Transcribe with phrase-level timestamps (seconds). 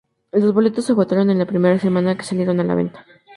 [0.31, 3.05] Los boletos se agotaron en la primera semana que salieron a la venta.